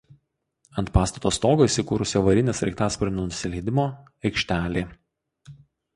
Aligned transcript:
Ant 0.81 0.87
pastato 0.95 1.31
stogo 1.35 1.67
įsikūrusi 1.67 2.17
avarinė 2.21 2.57
sraigtasparnių 2.61 3.27
nusileidimo 3.27 3.85
aikštelė. 4.31 4.85